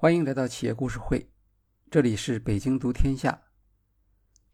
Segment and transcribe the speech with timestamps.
[0.00, 1.28] 欢迎来到企业故事会，
[1.90, 3.42] 这里是北京读天下。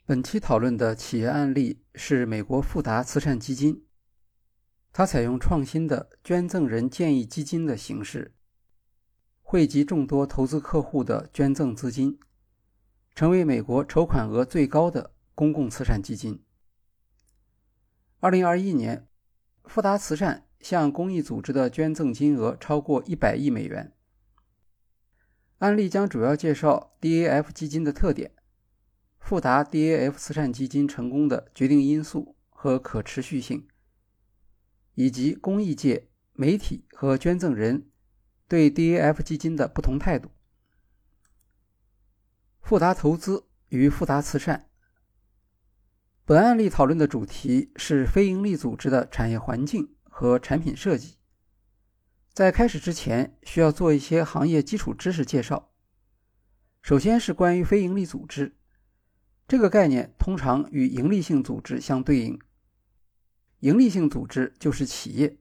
[0.04, 3.84] 本期讨论的企业案例是美国富达慈善基金，
[4.92, 8.34] 它采用创新的捐赠人建议基金的形式，
[9.40, 12.18] 汇集众多投资客户的捐赠资金，
[13.14, 16.42] 成为美国筹款额最高的公共慈善基金。
[18.18, 19.06] 二零二一年，
[19.62, 23.92] 富达慈善向公益组织的捐赠金额超过一百亿美元。
[25.58, 28.32] 案例将主要介绍 DAF 基金的特点、
[29.18, 33.66] 富达 DAF 慈善基金成功的决定因素和可持续性，
[34.94, 37.88] 以及公益界、媒体和捐赠人
[38.46, 40.30] 对 DAF 基金的不同态度。
[42.60, 44.68] 富达投资与富达慈善。
[46.26, 51.15] 本案例讨论的主题是非营利组织的产业环境和产品设计。
[52.36, 55.72] 在开始之前，需要做一些行业基础知识介绍。
[56.82, 58.54] 首先是关于非营利组织
[59.48, 62.38] 这个概念，通常与营利性组织相对应。
[63.60, 65.38] 营利性组织就是企业，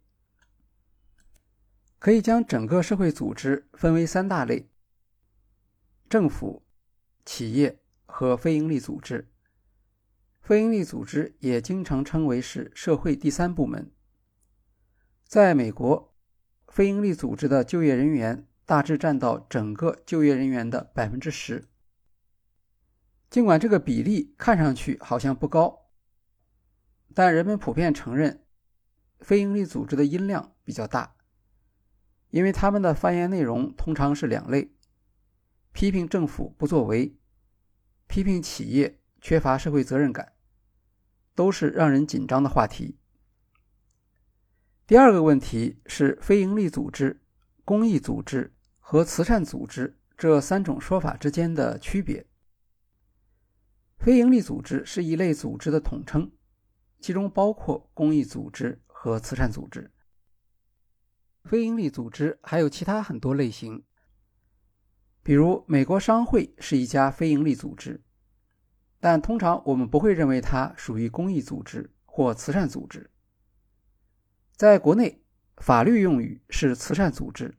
[2.00, 4.70] 可以将整个社会组织分为三大类：
[6.08, 6.64] 政府、
[7.26, 9.30] 企业和非营利组织。
[10.40, 13.92] 非营利组织也经常称为是社会第三部门。
[15.28, 16.15] 在美国。
[16.76, 21.70] 非营利组织的就业人员大致占到整个就业人员的百分之十。
[23.30, 25.86] 尽管这个比例看上去好像不高，
[27.14, 28.44] 但人们普遍承认，
[29.22, 31.16] 非营利组织的音量比较大，
[32.32, 34.76] 因为他们的发言内容通常是两类：
[35.72, 37.16] 批评政府不作为，
[38.08, 40.34] 批评企业缺乏社会责任感，
[41.34, 42.98] 都是让人紧张的话题。
[44.88, 47.20] 第二个问题是非营利组织、
[47.64, 52.24] 公益组织和慈善组织这三种说法之间的区别。
[53.98, 56.32] 非营利组织是一类组织的统称，
[57.00, 59.92] 其中包括公益组织和慈善组织。
[61.46, 63.84] 非营利组织还有其他很多类型，
[65.24, 68.04] 比如美国商会是一家非营利组织，
[69.00, 73.10] 但通常我们不会认为它属于公益组织或慈善组织。
[74.56, 75.22] 在国内，
[75.58, 77.58] 法律用语是慈善组织，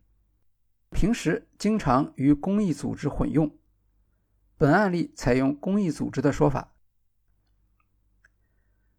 [0.92, 3.54] 平时经常与公益组织混用。
[4.56, 6.72] 本案例采用公益组织的说法。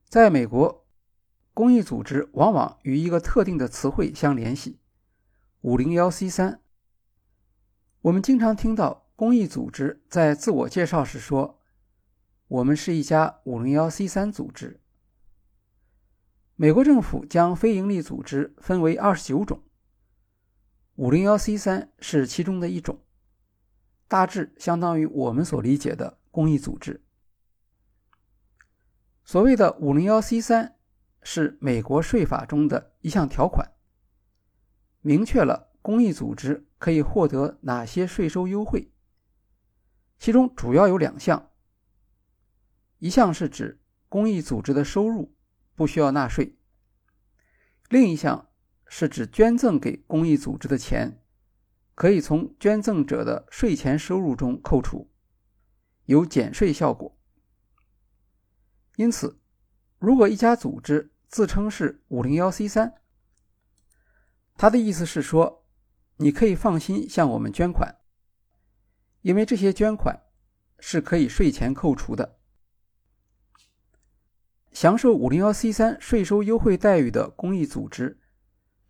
[0.08, 0.86] 在美国，
[1.56, 4.80] 公益组织往往与一个特定的词汇相联系——
[5.62, 6.62] 五零幺 C 三。
[8.02, 11.60] 我们经常听到公益组织在自我介绍时说
[12.48, 14.80] ：“我们是一家五零幺 C 三组织。”
[16.60, 19.62] 美国政府将非营利组织分为二十九种
[20.96, 23.00] ，501c3 是其中的一种，
[24.08, 27.06] 大致相当于我们所理解的公益组织。
[29.24, 30.74] 所谓的 501c3
[31.22, 33.74] 是美国税法中的一项条款，
[35.02, 38.92] 明确了公益组织可以获得哪些税收优惠，
[40.18, 41.52] 其中主要有两项，
[42.98, 43.80] 一项是指
[44.10, 45.37] 公益组织的收入。
[45.78, 46.58] 不需要纳税。
[47.88, 48.50] 另一项
[48.88, 51.24] 是指捐赠给公益组织的钱，
[51.94, 55.10] 可以从捐赠者的税前收入中扣除，
[56.06, 57.16] 有减税效果。
[58.96, 59.40] 因此，
[60.00, 62.96] 如果一家组织自称是五零幺 C 三，
[64.56, 65.64] 他的意思是说，
[66.16, 67.96] 你可以放心向我们捐款，
[69.22, 70.20] 因为这些捐款
[70.80, 72.37] 是可以税前扣除的。
[74.80, 78.20] 享受 501c3 税收优惠待遇的公益组织，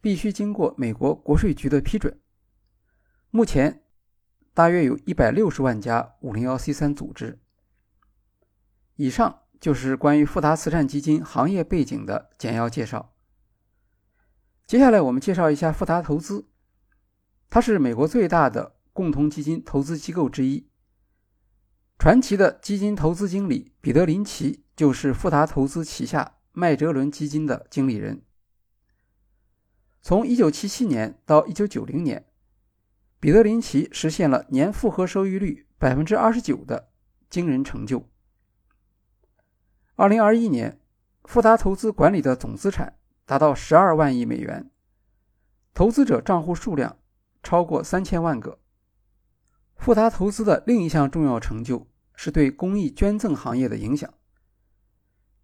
[0.01, 2.19] 必须经过美国国税局的批准。
[3.29, 3.85] 目前，
[4.53, 7.39] 大约有一百六十万家 501c3 组织。
[8.97, 13.15] 以上就是关于富达慈善基金行业背景的简要介绍。
[14.65, 16.49] 接下来，我们介绍一下富达投资，
[17.49, 20.67] 它是美国最大的共同基金投资机构之一。
[21.97, 28.21] 传奇的基金投资经理彼得林奇就是富达投资旗下麦哲伦基金的经理人。
[30.03, 32.27] 从1977年到1990年，
[33.19, 36.89] 彼得林奇实现了年复合收益率29%的
[37.27, 38.07] 惊人成就。
[39.95, 40.79] 2021年，
[41.23, 44.69] 富达投资管理的总资产达到12万亿美元，
[45.73, 46.99] 投资者账户数量
[47.41, 48.59] 超过3000万个。
[49.75, 54.13] 富达投资的另一项重要成就是对公益捐赠行业的影响，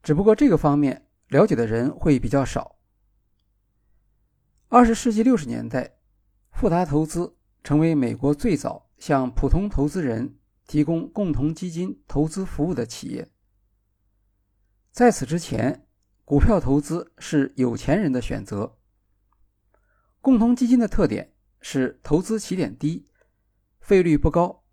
[0.04, 2.78] 只不过这个方面了解的人会比较少。
[4.68, 5.96] 二十世纪六十年代，
[6.52, 13.32] 富达投资成为美国最早向普通投资人提供共同基金投资服务的企业。
[14.92, 15.88] 在此之前，
[16.26, 18.78] 股票投资是有钱人的选择。
[20.20, 23.06] 共同基金的特点是投资起点低，
[23.80, 24.64] 费率不高，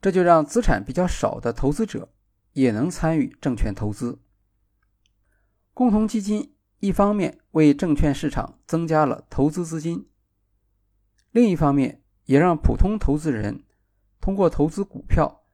[0.00, 2.12] 这就让资产比较少的投资者
[2.60, 4.20] 也能参与证券投资。
[5.72, 10.08] 共同基金一方面为证券市场增加了投资资金，
[11.30, 13.64] 另一方面也让普通投资人
[14.20, 15.44] 通过投资股票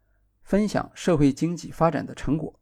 [0.42, 2.58] 分享社会经济发展的成果。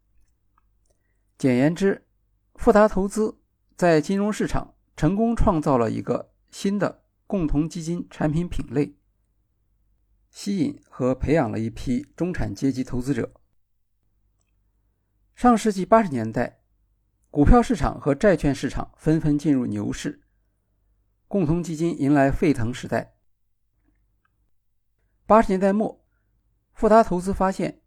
[1.39, 2.07] 简言之，
[2.55, 3.39] 富达投资
[3.77, 4.75] 在金融市场。
[4.95, 8.95] 成功创造了一个新的共同基金产品品类，
[10.31, 13.33] 吸引和培养了一批中产阶级投资者。
[15.43, 16.61] 上世纪八十年代，
[17.29, 20.23] 股票市场和债券市场纷纷进入牛市，
[21.27, 23.17] 共同基金迎来沸腾时代。
[25.27, 26.07] 八十年代末，
[26.73, 27.83] 富达投资发现，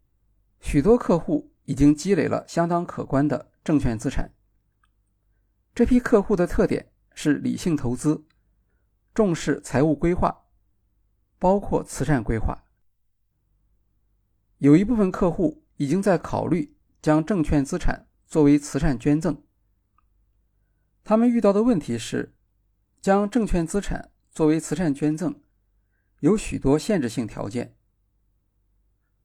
[0.60, 4.34] 许多客户已经积累了相当可观的证券资产。
[5.74, 6.92] 这批客户的特点。
[7.14, 8.26] 是理性投资，
[9.14, 10.44] 重视财务规划，
[11.38, 12.64] 包括慈善规划。
[14.58, 19.42] 有一部分客户已经在考虑将证券资产作为慈善捐赠。
[21.04, 22.34] 他们遇到的问题是，
[23.00, 25.40] 将证券资产作为慈善捐赠，
[26.20, 27.76] 有许多限制性条件。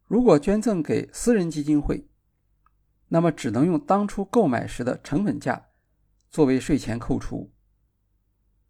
[0.05, 2.07] 如果捐赠给私人基金会，
[3.07, 5.69] 那么只能用当初购买时的成本价
[6.29, 7.51] 作为税前扣除。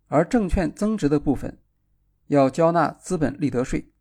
[0.07, 1.61] 而证券增值的部分
[2.27, 3.91] 要交纳资本利得税，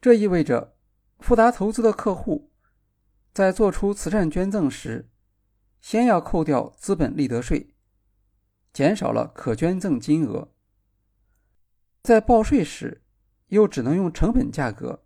[0.00, 0.76] 这意味着
[1.18, 2.52] 富达投资的客户
[3.36, 5.10] 在做出慈善捐赠时，
[5.82, 7.74] 先要扣掉资本利得税，
[8.72, 10.54] 减少了可捐赠金额，
[12.02, 13.04] 在报税时
[13.48, 15.04] 又只能用成本价格，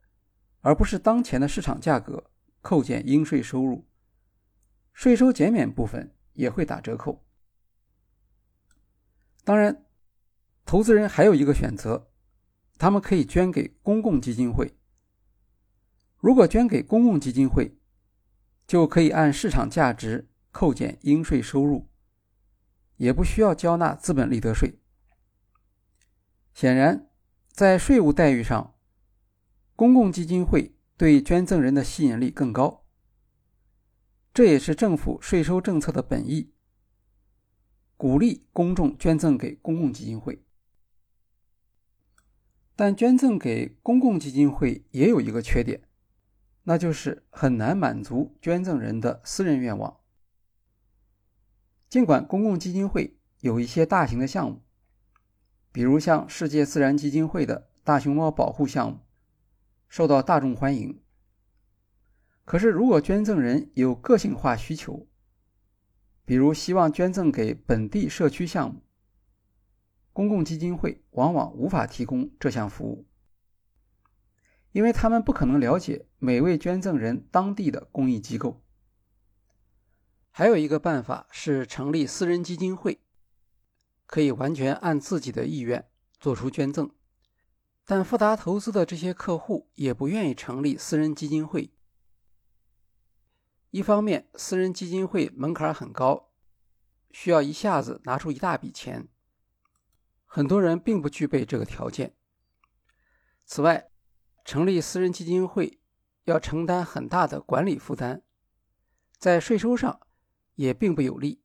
[0.61, 2.31] 而不是当前的市场价格
[2.61, 3.88] 扣减应税收入，
[4.93, 7.27] 税收减免部分也会打折扣。
[9.43, 9.87] 当然，
[10.65, 12.12] 投资人还有一个选择，
[12.79, 14.79] 他们可以捐给公共基金会。
[16.19, 17.77] 如果捐给公共基金会，
[18.70, 21.88] 就可以按市场价值扣减应税收入，
[22.99, 24.78] 也不需要交纳资本利得税。
[26.55, 27.11] 显然，
[27.50, 28.76] 在税务待遇上，
[29.75, 32.87] 公共基金会对捐赠人的吸引力更高。
[34.32, 36.52] 这也是政府税收政策的本意。
[37.96, 40.44] 鼓励公众捐赠给公共基金会，
[42.76, 45.89] 但捐赠给公共基金会也有一个缺点，
[46.70, 49.99] 那就是很难满足捐赠人的私人愿望。
[51.88, 54.62] 尽管公共基金会有一些大型的项目，
[55.72, 59.00] 比如像世界自然基金会的大熊猫保护项目，
[59.88, 61.02] 受到大众欢迎，
[62.44, 65.08] 可是如果捐赠人有个性化需求，
[66.25, 68.81] 比如希望捐赠给本地社区项目，
[70.12, 73.08] 公共基金会往往无法提供这项服务，
[74.72, 78.62] 因为他们不可能了解每位捐赠人当地的公益机构。
[80.31, 83.00] 还有一个办法是成立私人基金会，
[84.06, 85.89] 可以完全按自己的意愿
[86.20, 86.91] 做出捐赠，
[87.84, 91.72] 但富达投资的这些客户也不愿意成立私人基金会。
[93.70, 96.31] 一方面，私人基金会门槛很高，
[97.10, 99.08] 需要一下子拿出一大笔钱，
[100.24, 102.15] 很多人并不具备这个条件。
[103.44, 103.90] 此外，
[104.50, 105.78] 成立私人基金会
[106.24, 108.22] 要承担很大的管理负担，
[109.16, 110.00] 在税收上
[110.56, 111.40] 也并不有利。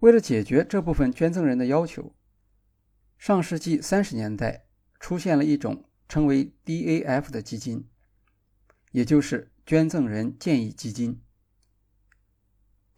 [0.00, 2.14] 为了解决这部分捐赠人的要求，
[3.16, 4.66] 上世纪三十年代
[5.00, 7.88] 出现了一种称为 DAF 的基金，
[8.90, 9.50] 也就是。
[9.64, 11.22] 捐赠人建议基金，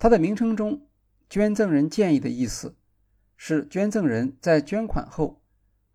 [0.00, 0.88] 它的名称中
[1.30, 2.76] “捐赠人建议”的意思
[3.36, 5.44] 是，捐赠人在捐款后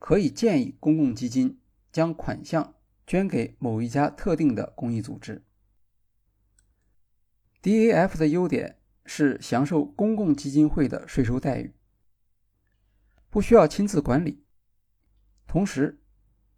[0.01, 2.73] 可以建议公共基金将款项
[3.05, 5.45] 捐给某一家特定的公益组织。
[7.61, 11.75] DAF 的优点是享受公共基金会的税收待遇，
[13.29, 14.43] 不需要亲自管理，
[15.45, 16.01] 同时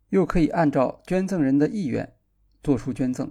[0.07, 2.15] 又可以按照捐赠人的意愿
[2.63, 3.29] 做出捐赠。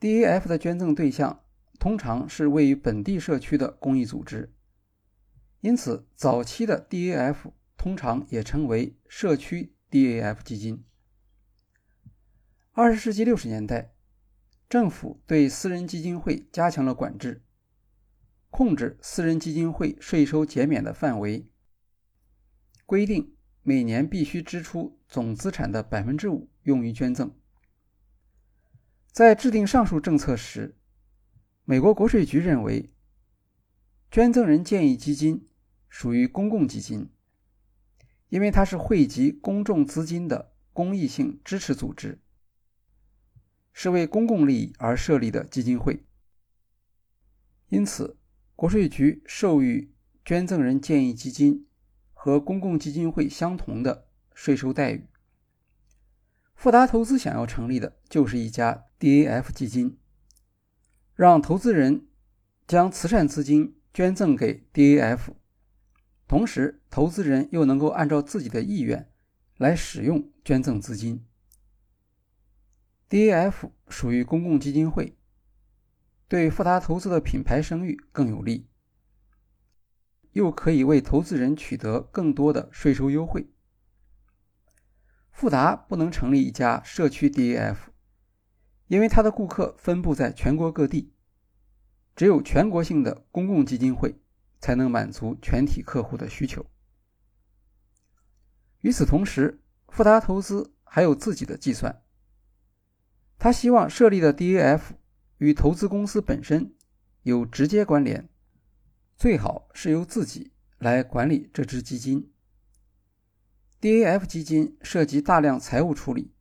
[0.00, 1.44] DAF 的捐赠对象
[1.78, 4.52] 通常是位于本地社区的公益组织，
[5.60, 10.84] 因此早期的 DAF 通常也称为社区 DAF 基金。
[12.72, 13.94] 二十世纪六十年代，
[14.68, 17.42] 政府对私人基金会加强了管制，
[18.50, 21.48] 控制私人基金会税收减免的范围，
[22.84, 27.34] 规定每年必须支出总资产的百分之五用于捐赠。
[29.10, 30.76] 在制定上述政策时，
[31.64, 32.92] 美国国税局认为，
[34.10, 35.48] 捐赠人建议基金
[35.88, 37.08] 属于公共基金，
[38.28, 42.20] 因为它是汇集公众资金的公益性支持组织，
[43.72, 46.04] 是为公共利益而设立的基金会。
[47.68, 48.16] 因此，
[48.54, 49.92] 国税局授予
[50.24, 51.66] 捐赠人建议基金
[52.12, 55.06] 和公共基金会相同的税收待遇。
[56.54, 59.98] 富达投资想要成立的就是一家 DAF 基金，
[61.14, 62.06] 让投资人
[62.66, 65.34] 将慈善资金捐赠给 DAF，
[66.26, 69.10] 同时投资人又能够按照自己的意愿
[69.56, 71.24] 来使用捐赠资金。
[73.08, 75.16] DAF 属于公共基金会。
[76.28, 78.66] 对富达投资的品牌声誉更有利，
[80.32, 83.48] 又可以为投资人取得更多的税收优惠。
[85.30, 87.76] 富达不能成立一家社区 DAF，
[88.88, 91.12] 因为它的顾客分布在全国各地，
[92.16, 94.20] 只有全国性的公共基金会
[94.60, 96.64] 才能满足全体客户的需求。
[98.80, 102.02] 与此同时，富达投资还有自己的计算，
[103.38, 104.80] 他希望设立的 DAF。
[105.38, 106.74] 与投资公司本身
[107.20, 108.26] 有直接关联，
[109.18, 112.32] 最好是由自己来管理这支基金。
[113.78, 116.32] DAF 基金涉及大量财务处理，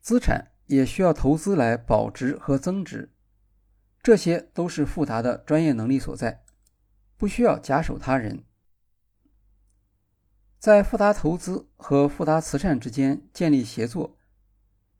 [0.00, 3.12] 资产也需要投资来保值和增值，
[4.02, 6.42] 这些都是富达的专业能力所在，
[7.18, 8.44] 不需要假手他人。
[10.58, 14.16] 在富达投资和富达慈善之间建立协作，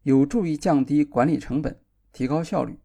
[0.02, 1.80] 有助于降低管理成本，
[2.12, 2.80] 提高效率。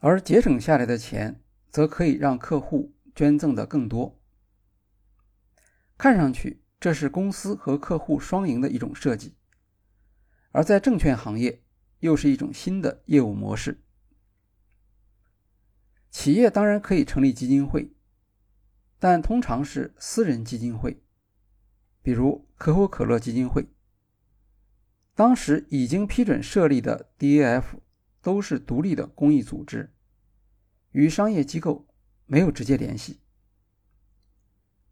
[0.00, 4.20] 而节省下来的钱，则可以让客户捐赠的更多。
[5.96, 9.34] 看上去，这是公司和客户双赢的一种设计，
[10.52, 11.64] 而在证券行业，
[12.00, 13.82] 又是一种新的业务模式。
[16.10, 17.92] 企业当然可以成立基金会，
[18.98, 21.02] 但通常是私人基金会，
[22.02, 23.68] 比如可口可乐基金会。
[25.14, 27.64] 当时已经批准设立的 DAF。
[28.20, 29.94] 都是独立的公益组织，
[30.90, 31.86] 与商业机构
[32.26, 33.20] 没有直接联系。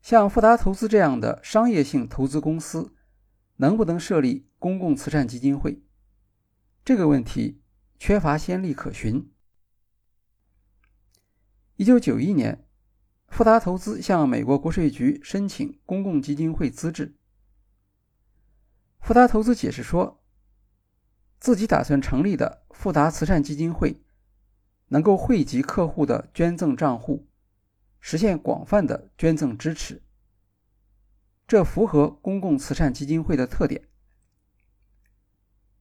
[0.01, 2.95] 像富达投资这样的商业性投资公司，
[3.57, 5.83] 能不能设立公共慈善基金会？
[6.85, 7.61] 这个问题
[7.99, 9.31] 缺乏先例可循。
[11.75, 12.66] 一九九一年，
[13.29, 17.17] 富达投资向美国国税局申请公共基金会资质。
[19.01, 20.23] 富达投资解释说。
[21.39, 24.01] 自己打算成立的富达慈善基金会，
[24.89, 27.29] 能够汇集客户的捐赠账户，
[28.01, 30.03] 实现广泛的捐赠支持。
[31.47, 33.87] 这符合公共慈善基金会的特点。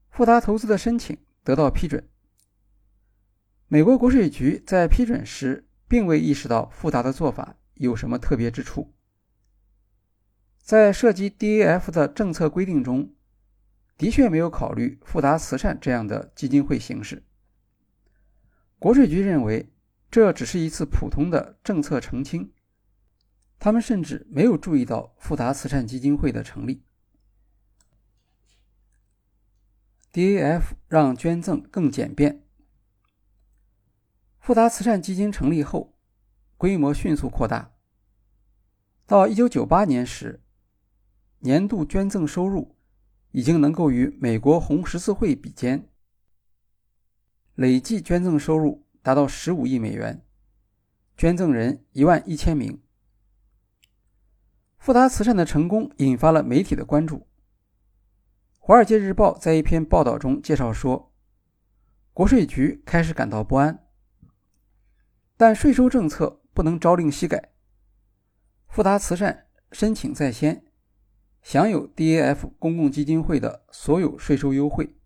[0.10, 2.08] 富达投资的申请得到批准。
[3.68, 8.94] 美国国税局在批准时，并未意识到富达的做法有什么特别之处。
[10.60, 13.12] 在涉及 DAF 的政策规定中。
[13.98, 17.24] 的确没有考虑富达慈善这样的基金会形式。
[18.78, 19.72] 国税局认为
[20.12, 22.52] 这只是一次普通的政策澄清，
[23.58, 26.84] 他们甚至没有注意到富达慈善基金会的成立。
[30.12, 32.45] DAF 让捐赠更简便。
[34.46, 35.98] 富达慈善基金成立后，
[36.56, 37.72] 规模迅速扩大。
[39.08, 40.44] 到1998年时，
[41.40, 42.76] 年度捐赠收入。
[43.32, 45.90] 已经能够与美国红十字会比肩，
[47.56, 50.24] 累计捐赠收入达到十五亿美元，
[51.18, 52.80] 捐赠人一万一千名。
[54.78, 57.18] 富达慈善的成功引发了媒体的关注。
[58.60, 61.12] 《华尔街日报》在一篇报道中介绍说，
[62.14, 63.85] 国税局开始感到不安，
[65.38, 67.52] 但税收政策不能朝令夕改。
[68.68, 70.64] 富达慈善申请在先。
[71.42, 74.98] 享有 DAF 公共基金会的所有税收优惠，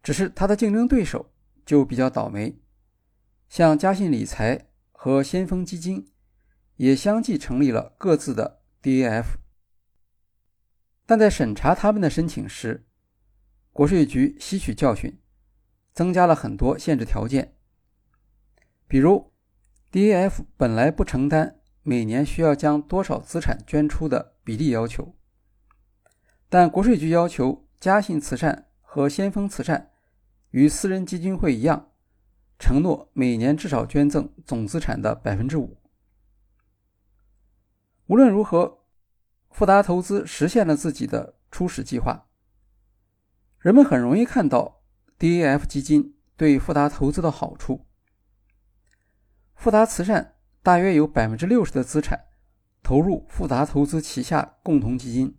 [0.00, 1.32] 只是他的竞争对手
[1.66, 2.60] 就比较倒霉，
[3.48, 6.12] 像嘉信理财和先锋基金
[6.76, 9.24] 也相继成立了各自的 DAF，
[11.04, 12.86] 但在审查他们的申请时，
[13.72, 15.18] 国税局吸取教训，
[15.92, 17.56] 增加了很多限制条件，
[18.92, 19.32] 比如
[19.90, 21.58] DAF 本来不承担。
[21.82, 25.16] 每年需要将多少资产捐出的比例要求，
[26.50, 29.90] 但国税局要求嘉信慈善和先锋慈善
[30.50, 31.88] 与私人基金会一样，
[32.58, 35.78] 承诺每年至少捐赠总资产的百分之五。
[38.08, 38.84] 无论如何，
[39.48, 42.26] 富达投资实现了自己的初始计划。
[43.58, 44.82] 人们很容易看到
[45.18, 47.86] DAF 基金对富达投资的好处。
[49.62, 52.24] 富达慈善大约有百分之六十的资产
[52.82, 55.38] 投入富达投资旗下共同基金。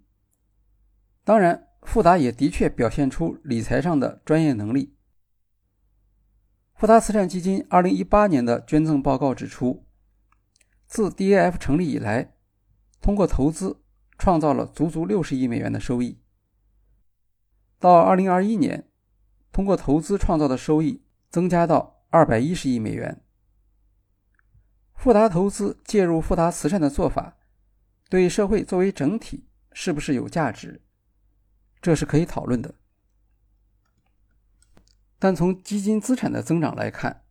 [1.26, 4.96] 当然，富达也的确表现出理财上的专业能力。
[6.74, 9.86] 富达慈善基金二零一八年的捐赠报告指出，
[10.88, 12.34] 自 DAF 成立以来，
[13.02, 13.82] 通过投资
[14.18, 16.22] 创造了足足六十亿美元的收益。
[17.78, 18.88] 到二零二一年，
[19.52, 23.20] 通过投资创造的收益增加到二百一十亿美元。
[24.96, 27.38] 富达投资介入富达慈善的做法，
[28.10, 30.82] 对社会作为整体是不是有价值，
[31.82, 32.76] 这是可以讨论的。
[35.20, 37.24] 但从基金资产的增长来看，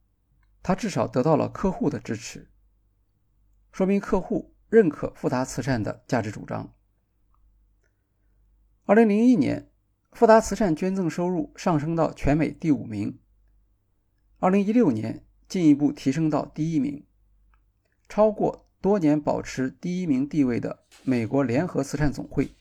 [0.62, 2.50] 它至少得到了客户的支持，
[3.72, 6.72] 说明客户认可富达慈善的价值主张。
[8.84, 9.68] 二零零一年。
[10.14, 13.18] 富达慈善捐赠收入上升到全美第五名。
[14.40, 17.06] 二零一六年进一步提升到第一名，
[18.14, 22.54] 超过多年保持第一名地位的美国联合慈善总会。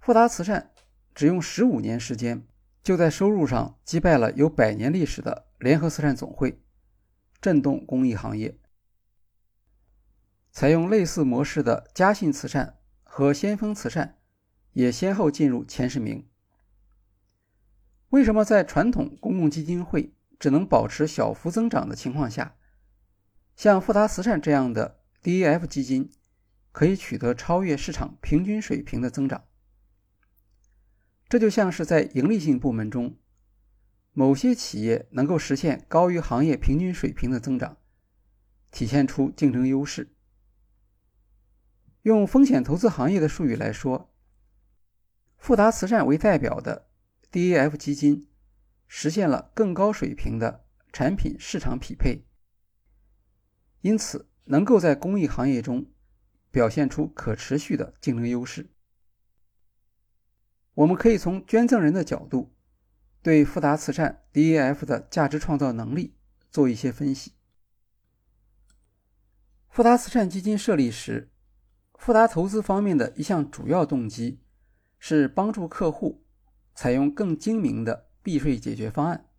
[0.00, 0.72] 富达慈善
[1.14, 2.44] 只用十五年时间，
[2.82, 6.60] 就在收入上击败了有百年历史的联合慈善总会，
[7.40, 8.58] 震动公益行业。
[10.50, 14.16] 采用类似模式的嘉信慈善和先锋慈善。
[14.72, 16.26] 也先后进入前十名。
[18.08, 22.56] 为什么在传统公共基金会只能保持小幅增长的情况下，
[23.60, 26.10] 像富达慈善这样的 DAF 基金
[26.72, 29.44] 可以取得超越市场平均水平的增长？
[31.28, 33.18] 这就像是在盈利性部门中，
[34.12, 37.76] 某些企业能够实现高于行业平均水平的增长，
[38.70, 40.10] 体现出竞争优势。
[42.00, 44.10] 用风险投资行业的术语来说。
[45.36, 46.88] 富达慈善为代表的
[47.30, 48.26] DAF 基金
[48.88, 52.24] 实现了更高水平的产品市场匹配，
[53.80, 55.86] 因此能够在公益行业中
[56.50, 58.70] 表现出可持续的竞争优势。
[60.74, 62.54] 我们可以从捐赠人的角度
[63.22, 66.14] 对富达慈善 DAF 的价值创造能力
[66.50, 67.32] 做一些分析。
[69.68, 71.30] 富达慈善基金设立时，
[71.94, 74.40] 富达投资方面的一项主要动机。
[75.02, 76.26] 是帮助客户
[76.74, 79.29] 采用更精明的避税解决方案。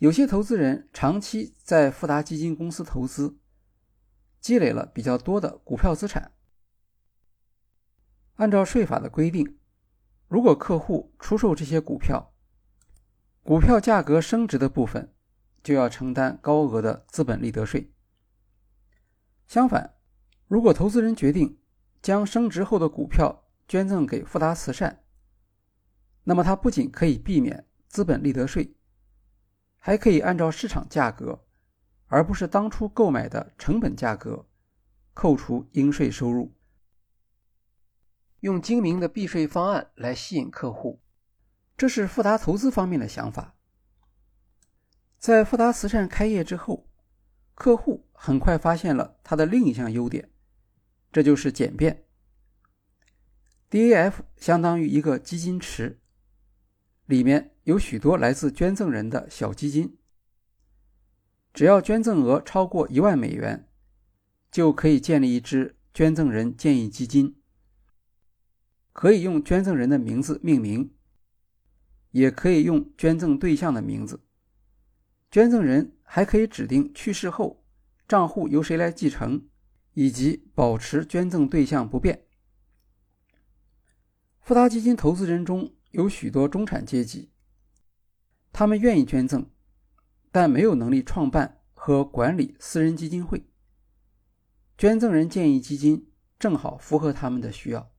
[0.00, 3.38] 有些投资人长期在富达基金公司投资，
[4.40, 6.32] 积累了比较多的股票资产。
[8.36, 9.58] 按照税法的规定，
[10.26, 12.32] 如果客户出售这些股票，
[13.42, 15.12] 股票价格升值的部分
[15.62, 17.92] 就要承担高额的资本利得税。
[19.46, 19.96] 相反，
[20.48, 21.60] 如果投资人决定
[22.00, 25.04] 将升值后的股票，捐赠给富达慈善，
[26.24, 28.74] 那么他不仅可以避免资本利得税，
[29.80, 31.44] 还可以按照市场价格，
[32.06, 34.46] 而不是当初购买的成本价格，
[35.14, 36.54] 扣除应税收入，
[38.40, 41.02] 用精明的避税方案来吸引客户。
[41.76, 43.56] 这是富达投资方面的想法。
[45.18, 46.88] 在富达慈善开业之后，
[47.54, 50.30] 客户很快发现了它的另一项优点，
[51.10, 52.04] 这就是简便。
[53.70, 56.00] DAF 相当于一个基金池，
[57.06, 59.96] 里面有许多来自捐赠人的小基金。
[61.52, 63.68] 只要捐赠额超过一万美元，
[64.50, 67.36] 就可以建立一支捐赠人建议基金，
[68.92, 70.94] 可以用捐赠人的名字命名，
[72.12, 74.22] 也可以用捐赠对象的名字。
[75.30, 77.64] 捐赠人还可以指定去世后
[78.08, 79.48] 账户由谁来继承，
[79.94, 82.26] 以及保持捐赠对象不变。
[84.40, 87.30] 富达基金投资人中有许多中产阶级，
[88.52, 89.50] 他们愿意捐赠，
[90.30, 93.46] 但没有能力创办和管理私人基金会。
[94.76, 97.92] 捐赠人建议基金正好符合他们的需要。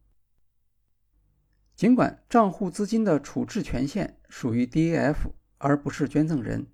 [1.76, 6.68] 尽管账户资金的处置权限属于 DAF 而不是捐赠人，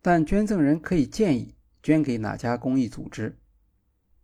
[0.00, 3.38] 但捐赠人可以建议捐给哪家公益组织，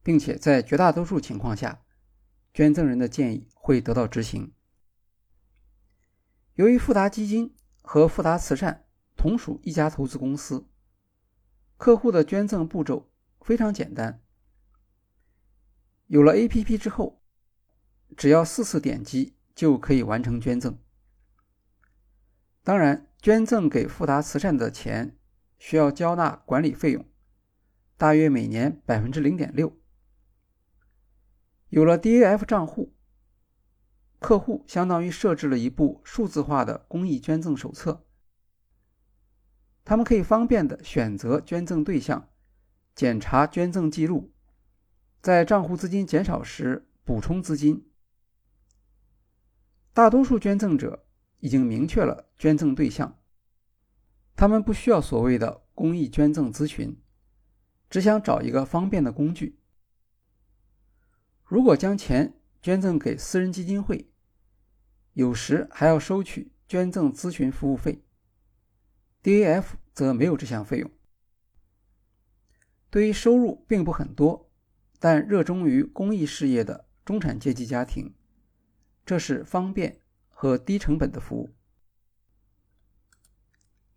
[0.03, 1.81] 并且在绝大多数情况下。
[2.53, 4.53] 捐赠人的建议会得到执行。
[6.55, 7.53] 由于富达基金
[7.87, 10.67] 和富达慈善同属一家投资公司，
[11.77, 14.23] 客户的捐赠步骤非常简单。
[16.07, 17.21] 有了 APP 之后，
[18.17, 20.79] 只要四次点击就可以完成捐赠。
[22.63, 25.19] 当然，捐赠给富达慈善的钱
[25.59, 27.07] 需要交纳管理费用，
[27.99, 29.77] 大约每年百分之零点六。
[31.69, 32.94] 有了 DAF 账户，
[34.25, 38.07] 客户相当于设置了一部数字化的公益捐赠手册，
[39.85, 42.31] 他们可以方便的选择捐赠对象，
[42.95, 44.33] 检查捐赠记录，
[45.21, 47.87] 在账户资金减少时补充资金。
[49.93, 51.05] 大多数捐赠者
[51.41, 53.21] 已经明确了捐赠对象，
[54.35, 56.99] 他们不需要所谓的公益捐赠咨询，
[57.91, 59.61] 只想找一个方便的工具。
[61.45, 64.11] 如果将钱捐赠给私人基金会，
[65.15, 68.05] 有时还要收取捐赠咨询服务费。
[69.23, 70.91] DAF 则没有这项费用。
[72.91, 74.51] 对于收入并不很多，
[74.99, 78.15] 但热衷于公益事业的中产阶级家庭，
[79.05, 79.99] 这是方便
[80.29, 81.51] 和低成本的服务。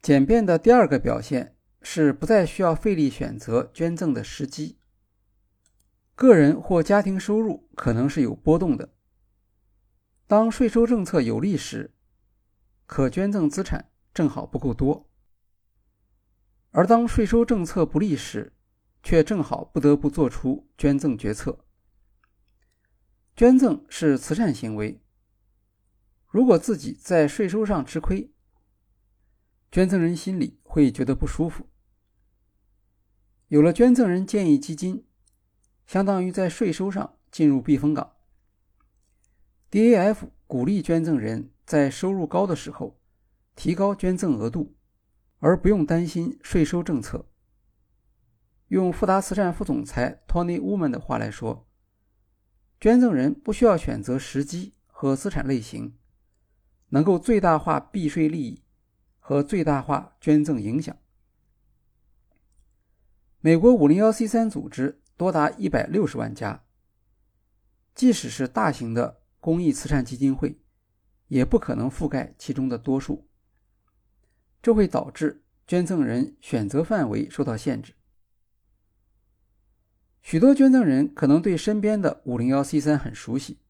[0.01, 4.77] 简便的第二个表现是不再需要费力选择捐赠的时机。
[6.15, 8.93] 个人或家庭收入可能是有波动的。
[10.27, 11.95] 当税收政策有利时，
[12.85, 15.07] 可捐赠资产正好不够多；
[16.71, 18.53] 而当税收政策不利时，
[19.01, 21.65] 却正好不得不做出捐赠决策。
[23.37, 25.01] 捐赠是慈善行为，
[26.27, 28.29] 如果自己在税收上吃亏，
[29.71, 31.69] 捐赠人心里会觉得不舒服。
[33.47, 35.05] 有了捐赠人建议基金。
[35.85, 38.16] 相当于在税收上进入避风港。
[39.71, 42.99] DAF 鼓励捐赠人在收入高的时候
[43.55, 44.75] 提高捐赠额度，
[45.39, 47.29] 而不用担心税收政策。
[48.67, 51.67] 用富达慈善副总裁 Tony Woman 的话来说，
[52.79, 55.97] 捐赠人不需要选择时机和资产类型，
[56.89, 58.63] 能够最大化避税利益
[59.19, 60.95] 和最大化捐赠影响。
[63.39, 65.01] 美国 501c3 组织。
[65.17, 66.63] 多达一百六十万家，
[67.95, 70.59] 即使是大型的公益慈善基金会，
[71.29, 73.29] 也不可能覆盖其中的多数。
[74.61, 77.93] 这会导致捐赠人选择范围受到限制。
[80.21, 83.61] 许多捐赠人可能对身边的五零幺 C 三很熟悉，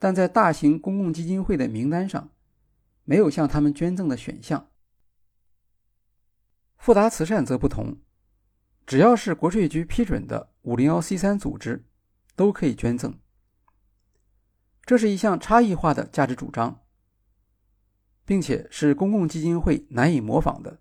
[0.00, 2.32] 但在大型公共基金会的名单上，
[3.04, 4.68] 没有向他们捐赠的选项。
[6.76, 7.98] 富达慈善则不同。
[8.84, 11.84] 只要是国税局批准的 501c3 组织，
[12.34, 13.16] 都可以捐赠。
[14.86, 16.80] 这是一项差异化的价值主张，
[18.24, 20.80] 并且是公共基金会难以模仿的，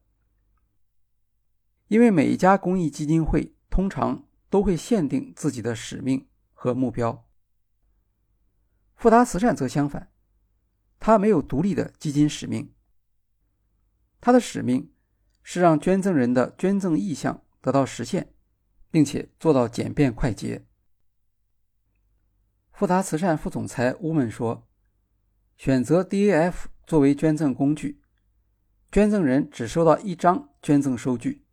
[1.87, 7.27] 因为每一家公益基金会通常都会限定自己的使命和目标。
[8.95, 10.11] 富达慈善则相反，
[10.99, 12.71] 它没有独立的基金使命，
[14.21, 14.93] 它的使命
[15.41, 17.41] 是让捐赠人的捐赠意向。
[17.65, 18.31] 得到实现，
[18.91, 20.67] 并且做到简便快捷。
[22.77, 24.67] 富达慈善副总裁乌门说
[25.55, 28.01] ：“选择 DAF 作为捐赠工具，
[28.91, 31.45] 捐赠人只收到一张捐赠收据，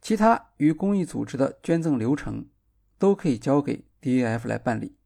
[0.00, 2.48] 其他与公益组织的捐赠流程
[2.96, 4.96] 都可以交给 DAF 来办理，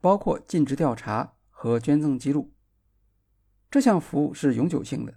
[0.00, 2.54] 包括尽职调查和捐赠记录。
[3.70, 5.12] 这项服务是永久性的。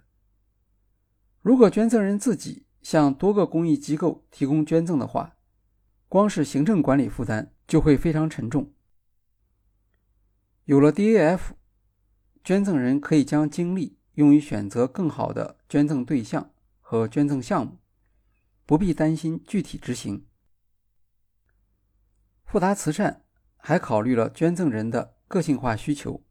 [1.40, 5.38] 如果捐赠人自己，向多个公益机构提供捐赠的话，
[6.06, 8.72] 光是行政管理负担就会非常沉重。
[10.64, 11.52] 有了 DAF，
[12.42, 17.78] 捐赠人可以将精力用于选择更好的捐赠对象和捐赠项目，
[18.66, 20.26] 不必担心具体执行。
[22.44, 23.22] 富达慈善
[23.56, 26.24] 还考虑了捐赠人的个性化需求，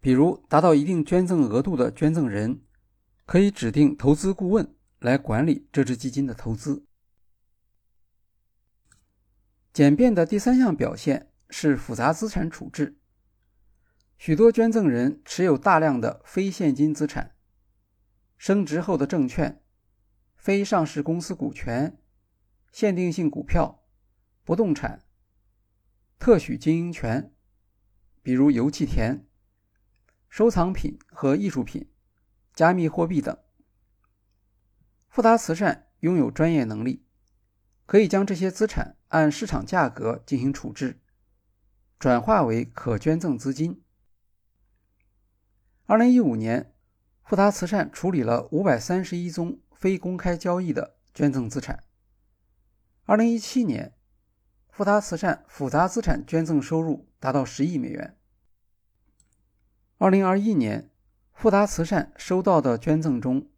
[0.00, 2.60] 比如达到一定捐赠额度的捐赠人，
[3.24, 4.74] 可以指定投资顾问。
[4.98, 6.86] 来管理这支基金的投资。
[9.74, 12.96] 简便的第三项表现是复杂资产处置。
[14.16, 17.34] 许多捐赠人持有大量的非现金资产，
[18.38, 19.60] 升值后的证券、
[20.36, 21.98] 非上市公司股权、
[22.70, 23.82] 限定性股票、
[24.44, 25.02] 不动产、
[26.20, 27.34] 特许经营权，
[28.22, 29.26] 比如油气田、
[30.28, 31.90] 收藏品和艺术品、
[32.54, 33.36] 加密货币等。
[35.08, 37.04] 富达慈善拥有专业能力，
[37.86, 41.00] 可以将这些资产按市场价格进行处置，
[42.00, 43.80] 转化为可捐赠资金。
[45.86, 46.74] 二零一五年，
[47.22, 51.84] 富达慈善处理了五百三十一宗非公开交易的捐赠资产。
[53.04, 53.94] 二零一七年，
[54.68, 58.18] 富达慈善复杂资产捐赠收入达到十亿美元。
[59.98, 60.90] 二零二一年，
[61.32, 63.48] 富达慈善收到的捐赠中。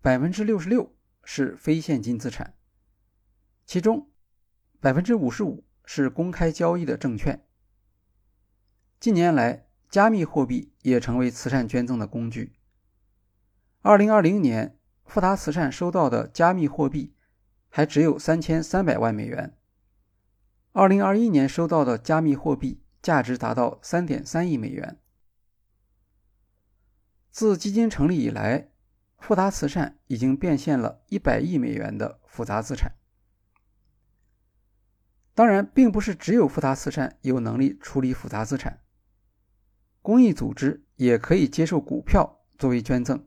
[0.00, 2.54] 百分之六十六是非现金资产，
[3.66, 4.11] 其中
[4.82, 7.46] 百分之五十五是公开交易的证券。
[8.98, 12.56] 近年来，加密货币也成为慈善捐赠的工具。
[13.82, 17.14] 二零二零年，富达慈善收到的加密货币
[17.68, 19.56] 还只有三千三百万美元。
[20.72, 24.98] 二零二一年收到的加密货币价值达到三点三亿美元。
[27.30, 28.72] 自基金成立以来，
[29.16, 32.96] 富达慈善已经变现了一百亿美元的复杂资产。
[35.34, 38.80] 当然，并不是只有富达慈善有能力处理复杂资产，
[40.02, 43.26] 公益组织也可以接受股票作为捐赠。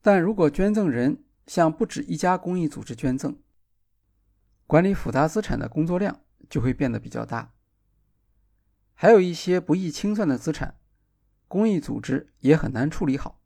[0.00, 3.38] 但如果捐赠人向不止一家公益组织捐赠，
[4.66, 7.52] 管理复杂资产的工作量就会变得比较大。
[8.94, 10.78] 还有一些不易清算的资产，
[11.46, 13.42] 公益组织也很难处理好。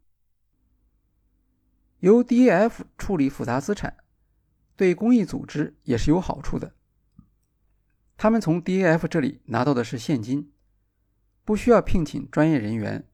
[1.98, 3.96] 由 DAF 处理复杂资产，
[4.76, 6.74] 对公益组织也是有好处的。
[8.22, 10.52] 他们从 DAF 这里拿到的是现金，
[11.44, 13.08] 不需要聘请专业人员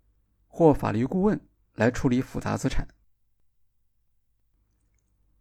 [0.47, 1.41] 或法律顾问
[1.73, 2.87] 来处理复杂资产。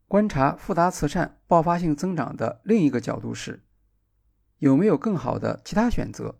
[0.07, 3.61] 观察富达慈善爆发性增长的另一个角度是，
[4.59, 6.39] 有没有更好的其他选择？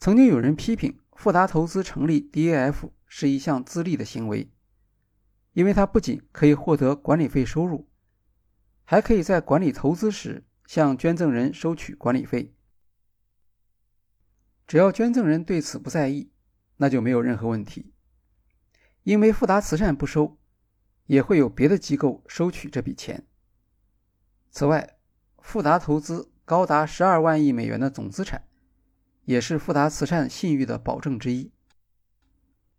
[0.00, 4.50] 曾经有人批评富达投资成立 DAF 是一项自利的行为，
[5.52, 7.88] 因为它不仅可以获得管理费收入，
[8.82, 10.48] 还可以在管理投资时。
[10.72, 12.54] 向捐赠人收取管理费，
[14.66, 16.32] 只要捐赠人对此不在意，
[16.78, 17.92] 那就没有任何问题。
[19.02, 20.38] 因为富达慈善不收，
[21.04, 23.26] 也会有别的机构收取这笔钱。
[24.48, 24.96] 此外，
[25.42, 28.48] 富达投资高达十二万亿美元的总资产，
[29.26, 31.52] 也是富达慈善信誉的保证之一。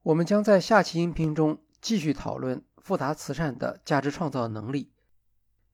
[0.02, 4.92] 我们将在下期音频中继续讨论富达慈善的价值创造能力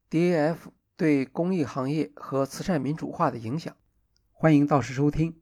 [0.10, 0.58] ，DAF。
[1.00, 3.74] 对公益行业和慈善民主化的影响，
[4.34, 5.34] 欢迎到时收听。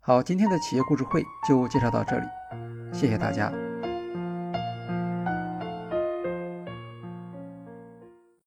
[0.00, 2.26] 好，今天的企业故事会就介绍到这里，
[2.92, 3.71] 谢谢大家。